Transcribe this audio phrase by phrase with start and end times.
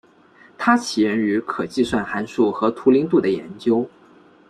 [0.57, 3.87] 它起源于可计算函数和图灵度的研究。